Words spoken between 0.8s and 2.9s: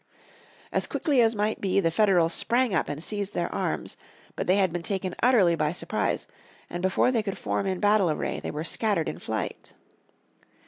quickly as might be the Federals sprang up